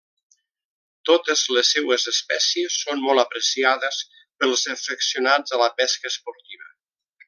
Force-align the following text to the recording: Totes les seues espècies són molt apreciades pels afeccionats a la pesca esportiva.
Totes 1.09 1.43
les 1.57 1.73
seues 1.75 2.07
espècies 2.13 2.79
són 2.87 3.05
molt 3.05 3.25
apreciades 3.27 4.03
pels 4.17 4.69
afeccionats 4.77 5.59
a 5.59 5.65
la 5.67 5.73
pesca 5.83 6.15
esportiva. 6.17 6.73